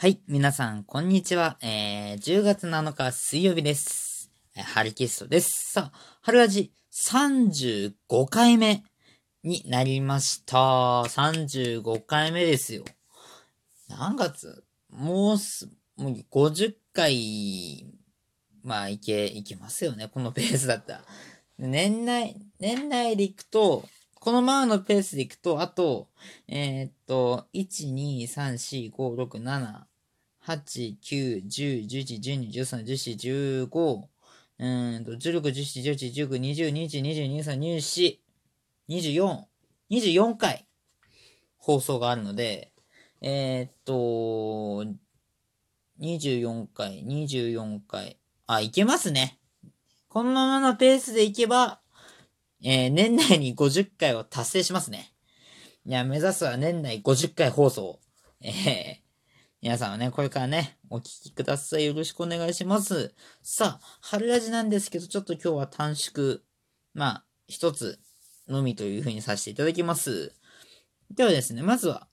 [0.00, 1.58] はい、皆さん、こんにちは。
[1.60, 4.32] えー、10月7日水曜日です。
[4.56, 5.72] えー、ハリキストです。
[5.72, 7.92] さあ、春味35
[8.30, 8.82] 回目
[9.42, 10.56] になりました。
[10.56, 12.84] 35回目ですよ。
[13.90, 14.64] 何月？
[14.88, 15.68] もうす、
[15.98, 17.84] もう50回、
[18.64, 20.08] まあ、いけ、いけますよね。
[20.08, 21.02] このペースだったら。
[21.58, 26.08] 年内、年内でいくと、このままのペースでいくと、あと、
[26.48, 29.89] えー、っと、1、2、3、4、5、6、7、
[30.46, 34.02] 8、9、10、11、12、13、14、15、
[34.58, 38.18] うんと、16、17、18、19、20、21、22、23、24、
[38.88, 39.44] 24、
[39.90, 40.66] 24回
[41.56, 42.72] 放送があるので、
[43.20, 44.84] えー、っと、
[46.00, 48.18] 24回、24回。
[48.46, 49.38] あ、いけますね。
[50.08, 51.80] このままのペースでいけば、
[52.62, 55.12] えー、年内に50回を達成しますね。
[55.86, 58.00] いや、目指すは年内50回放送。
[58.42, 58.99] えー、
[59.62, 61.84] 皆さんはね、これからね、お聞きください。
[61.84, 63.14] よろしくお願いします。
[63.42, 66.38] さあ、春ラジなんですけど、ちょっと今日は短縮、
[66.94, 68.00] まあ、一つ
[68.48, 70.32] のみというふうにさせていただきます。
[71.10, 72.08] ではですね、まずは、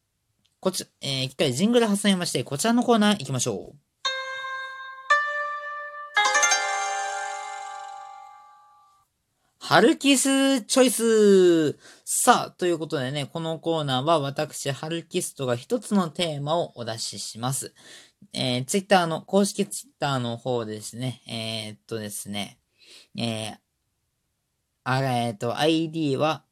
[0.59, 3.86] こっち、えー、一回ジングル挟みまして、こちらのコーナー行きましょう。
[9.81, 17.73] ルキスチョイスさあ、ということでね、このコーナーは私、ハルキストが一つのテーマをお出しします。
[18.31, 22.59] えー、ツイッターの、公式ツイッターの方ですね、えー、っとですね、
[23.17, 23.57] えー、
[24.85, 26.45] あえー、っと、ID は、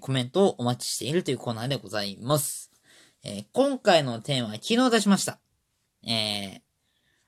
[0.00, 2.70] コメントをお待ちしているというコーナーでございます。
[3.24, 5.38] えー、今回のテーマは昨日出しました。
[6.04, 6.60] えー、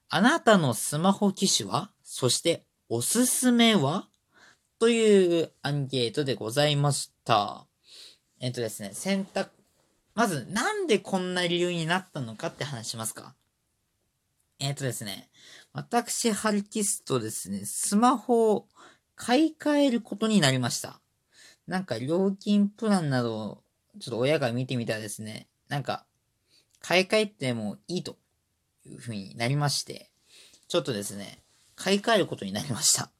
[0.09, 4.09] あなたのスマホ機種はそしておすすめは？
[4.79, 7.67] というアンケートでございました。
[8.41, 9.51] えっ、ー、とですね、選択、
[10.15, 13.35] まずなんでこんな理由になったのかって話しますか
[14.59, 15.29] えっ、ー、とですね、
[15.77, 18.69] 私、ハルキストですね、スマホを
[19.17, 21.01] 買い替えることになりました。
[21.67, 23.63] なんか料金プランなどを
[23.99, 26.07] ちょっと親が見てみたらですね、なんか
[26.81, 28.17] 買い替えてもいいと
[28.87, 30.13] いう風になりまして、
[30.69, 31.43] ちょっとですね、
[31.75, 33.11] 買い替えることになりました。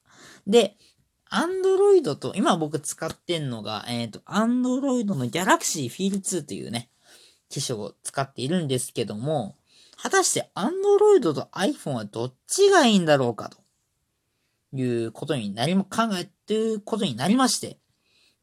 [0.47, 0.77] で、
[1.25, 6.89] アンドロイドと、今僕使ってんのが、えっ、ー、と、アンドロイドの Galaxy Feel 2というね、
[7.49, 9.57] 機種を使っているんですけども、
[10.05, 13.57] 果たして Android と iPhone はどっちがいいんだろうかと
[14.71, 17.79] いうことになりも、考えていうことになりまして。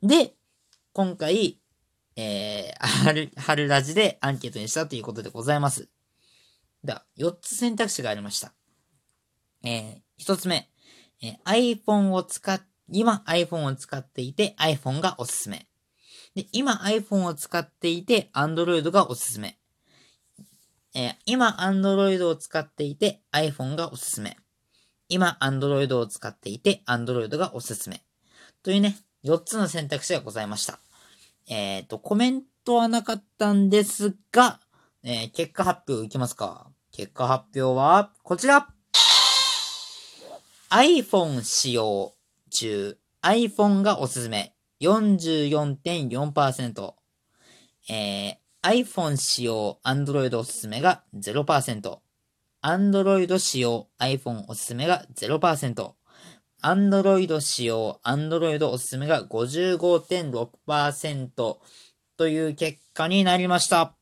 [0.03, 0.35] で、
[0.93, 1.61] 今回、
[2.17, 5.89] えー、春、春ラジでアンケートにしたということでございます。
[6.83, 8.53] では、4つ選択肢がありました。
[9.63, 10.69] えー、1つ目、
[11.23, 15.69] えー、iPhone を使っ、今 iPhone を使っていて iPhone がおすすめ。
[16.35, 19.62] で、今 iPhone を使っていて Android がおすすめ。
[20.95, 24.37] えー、今 Android を使っていて iPhone がおすすめ。
[25.09, 28.03] 今 Android を使っていて Android がおすすめ。
[28.63, 30.79] というね、4つの選択肢がございました。
[31.49, 34.61] えっ、ー、と、コメントはなかったんですが、
[35.03, 36.69] えー、結果発表いきますか。
[36.93, 38.69] 結果発表は、こちら
[40.71, 42.15] !iPhone 使用
[42.51, 44.55] 中、iPhone がおすすめ。
[44.81, 46.95] 44.4%。
[47.89, 51.99] えー、iPhone 使用 Android おすすめが0%。
[52.63, 55.95] Android 使用 iPhone おすすめが0%。
[56.63, 61.57] Android 使用 Android おすすめが55.6%
[62.17, 63.97] という結果になりました。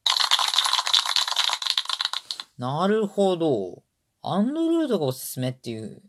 [2.59, 3.83] なるほど。
[4.23, 6.03] Android がおすすめっていう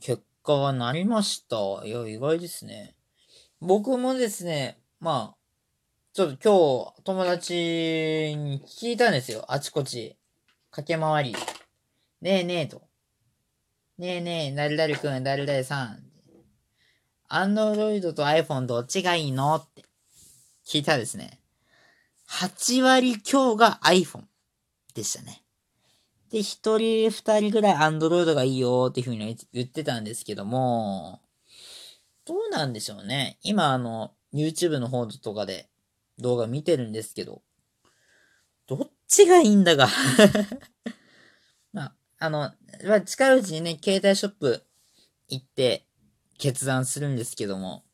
[0.00, 1.56] 結果がなりました。
[1.86, 2.96] いや、意外ですね。
[3.60, 5.37] 僕もですね、まあ、
[6.18, 9.44] ちょっと今日、友達に聞いたんですよ。
[9.46, 10.16] あちこち。
[10.72, 11.32] 駆け回り。
[12.22, 12.82] ねえねえと。
[13.98, 16.02] ねえねえ、だるだるくん、だるだるさん。
[17.28, 19.84] アンドロイドと iPhone どっちがいいのって
[20.66, 21.38] 聞いたですね。
[22.28, 24.24] 8割強が iPhone
[24.96, 25.44] でしたね。
[26.32, 31.20] で、1人2人ぐらい Android がいいよっていうふうに言ってたんですけども、
[32.24, 33.38] どうなんでしょうね。
[33.44, 35.68] 今あの、YouTube の方とかで
[36.18, 37.42] 動画見てるんですけど、
[38.66, 39.88] どっちがいいんだが
[41.72, 42.52] まあ、あの、
[43.04, 44.64] 近いうちにね、携帯ショップ
[45.28, 45.86] 行って
[46.38, 47.84] 決断するんですけども、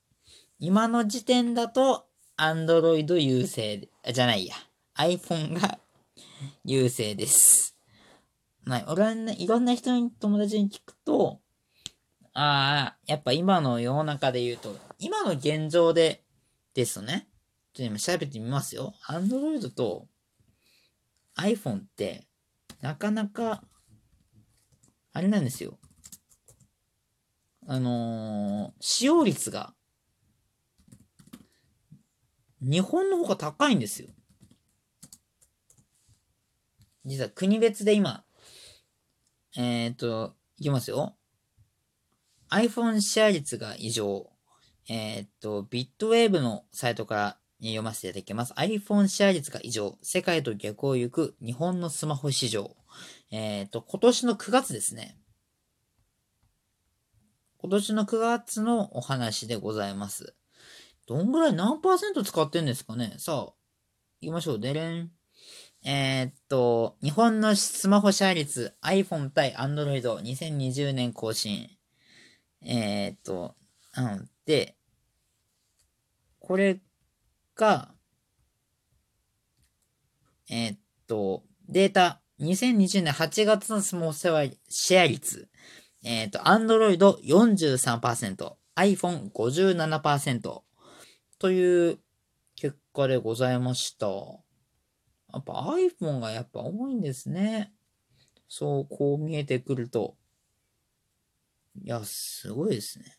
[0.59, 4.55] 今の時点だと、アンドロイド優勢じゃないや。
[4.97, 5.79] iPhone が
[6.65, 7.77] 優勢です。
[8.65, 11.41] まあ、俺はね、いろんな人に友達に聞くと、
[12.33, 16.25] ああ、やっぱ今の世の中で言うと、今の現状で
[16.75, 17.29] ですね。
[17.75, 18.95] ちょっと今調べてみますよ。
[19.09, 20.07] Android と
[21.37, 22.29] iPhone って、
[22.81, 23.65] なかなか、
[25.13, 25.79] あれなんですよ。
[27.67, 29.75] あのー、使用率が、
[32.61, 34.09] 日本の方が高いんですよ。
[37.05, 38.25] 実は国別で今、
[39.57, 41.17] えっ、ー、と、いきますよ。
[42.51, 44.31] iPhone シェア率が異常。
[44.89, 48.53] えっ、ー、と、ビットウェーブのサイトから読ませていただきます。
[48.55, 49.99] iPhone シェア率が異常。
[50.03, 52.77] 世界と逆を行く日本のスマホ市場。
[53.31, 55.19] えっ、ー、と、今年の9月ですね。
[57.59, 60.35] 今年の9月のお話でございます。
[61.07, 63.15] どんぐらい何パーセント使ってんですかね？
[63.19, 63.55] さあ、行
[64.21, 64.61] きましょう。
[64.61, 65.11] でれん。
[65.87, 71.69] えー、っと、日本のスマホシェア率 iPhone 対 Android 2020年更新。
[72.63, 73.55] えー、っと、
[73.97, 74.31] うん。
[74.47, 74.77] で、
[76.41, 76.81] これ
[77.55, 77.95] が、
[80.51, 85.49] えー、っと、データ、2020年8月のスマホシェア率。
[86.03, 90.63] えっ、と、Android 43%、iPhone57%
[91.39, 91.99] という
[92.57, 94.07] 結果でございました。
[94.07, 95.53] やっぱ
[96.01, 97.73] iPhone がやっぱ多いんですね。
[98.49, 100.17] そう、こう見えてくると。
[101.83, 103.19] いや、すごいですね。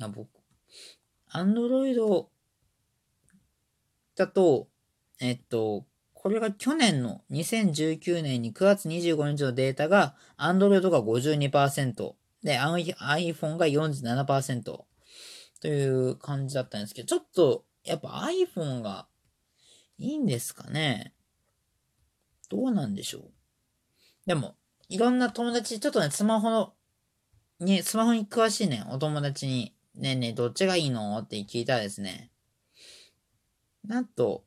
[0.00, 0.28] あ僕、
[1.32, 2.26] Android
[4.16, 4.68] だと、
[5.20, 14.62] えっと、これが去年の2019年に9月25日のデータが Android が52%で iPhone が47%
[15.60, 19.06] という感じだったんですけど、ちょっとやっぱ iPhone が
[19.98, 21.14] いいんですかね？
[22.50, 23.30] どうなんでしょう？
[24.26, 24.56] でも、
[24.88, 26.74] いろんな友達、ちょっとね、スマホの、
[27.60, 31.16] に、スマホに詳しいね、お友達に、ねえねえ、どっちがいいの？
[31.18, 32.31] って聞いたらですね、
[33.84, 34.44] なんと、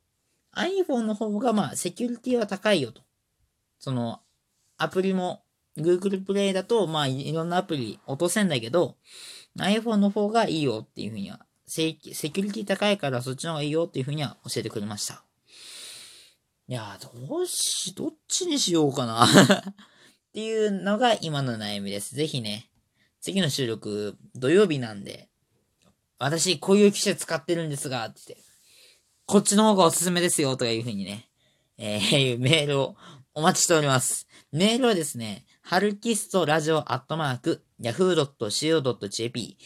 [0.54, 3.02] iPhone の方がまあセキュリティは高いよと。
[3.78, 4.20] その
[4.78, 5.42] アプリも
[5.76, 8.96] Google Play だとまあいろんなアプリ落とせんだけど
[9.58, 15.22] iPhone の方がいいよっていうふうにはセキュリティ高いからそっちの方がいいよっていうふうには教えてくれました。
[16.68, 19.28] いやどうし、どっちにしようかな っ
[20.32, 22.14] ていうのが今の悩みです。
[22.14, 22.68] ぜひね、
[23.20, 25.28] 次の収録土曜日なんで、
[26.18, 28.42] 私こういう機種使ってるんですが、ってって、
[29.26, 31.28] こっちの方がおすすめですよ、というふうにね、
[31.78, 32.94] えー、メールを
[33.34, 34.28] お待ちしております。
[34.52, 39.58] メールはですね、ハルキストラジオアットマーク、yahoo.co.jp、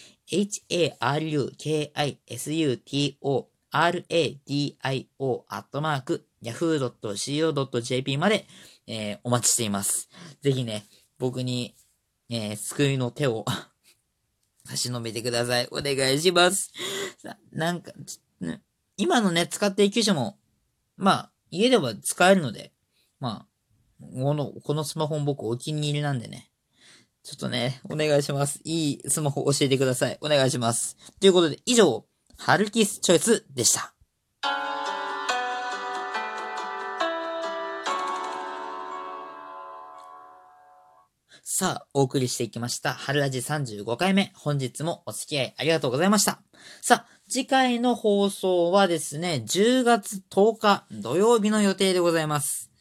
[0.98, 1.90] harukisuto
[3.70, 8.46] radio アットマーク、yahoo.co.jp まで、
[8.86, 10.08] えー、お待ちしています。
[10.40, 10.86] ぜひね、
[11.18, 11.74] 僕に、
[12.30, 13.44] えー、救いの手を
[14.64, 15.68] 差し伸べてください。
[15.70, 16.72] お願いします。
[17.52, 17.92] なんか、
[18.40, 18.62] ね、
[19.00, 20.36] 今のね、使っている機種も、
[20.98, 22.70] まあ、家では使えるので、
[23.18, 26.50] まあ、この、このスマホも僕お気に入りなんでね。
[27.22, 28.60] ちょっとね、お願いします。
[28.62, 30.18] いいスマホ教えてください。
[30.20, 30.98] お願いします。
[31.18, 32.04] ということで、以上、
[32.36, 33.94] ハルキスチョイスでした。
[41.42, 42.94] さあ、お送りしていきました。
[42.94, 44.32] 春ラジ35回目。
[44.34, 46.40] 本日もお付き合いありがとうございました。
[46.80, 52.72] さあ、次回の放送はですね、10月10日土曜日の予定でございます。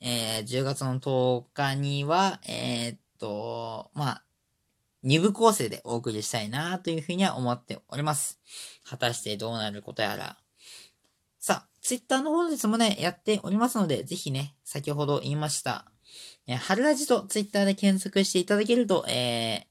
[0.00, 4.24] えー、10月の10日には、えー、っと、まあ、
[5.04, 8.40] 2部構成でお送りしたいなというふうには思っております。
[8.88, 10.38] 果たしてどうなることやら。
[11.38, 15.84] さあ、ツイッターの方ですもね、やっておりますので、ぜひね、先ほど言いました、
[16.46, 19.69] えー、春ラジとツイッターで検索していただけると、えー、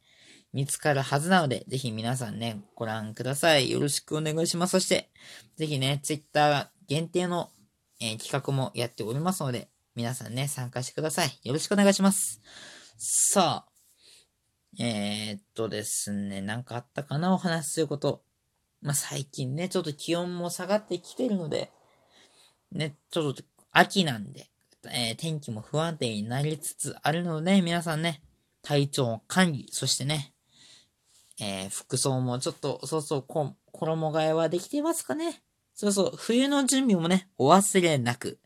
[0.54, 3.70] 見つかるはずなので、ぜひ皆さんね、ご覧ください。
[3.70, 4.72] よろしくお願いします。
[4.72, 5.10] そして、
[5.58, 7.52] ぜひね、ツイッター限定の、
[8.00, 11.40] えー、企画もやっておりますので、皆さんね、参加してください。
[11.44, 12.42] よろしくお願いします。
[12.98, 13.70] さあ、
[14.80, 17.34] えー、っとですね、なんかあったかな？
[17.34, 18.24] お話しすること。
[18.82, 21.72] まあ、最近ね、ちょっと気温も下がってきてるので、
[22.72, 24.50] ね、ちょっと秋なんで、
[24.86, 28.22] えー、天気も不安定になりつつあるので、皆さんね、
[28.62, 30.34] 体調管理、そしてね、
[31.42, 35.42] えー、服装もちょっと、そうそう、こ、衣替えはできてますかね
[35.74, 38.40] そうそう、冬の準備もね、お忘れなく。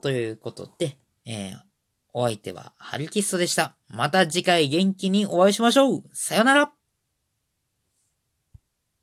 [0.00, 1.60] ということで、えー、
[2.12, 3.76] お相手はハルキストでした。
[3.88, 6.72] また次回元気にお会いしましょうさよなら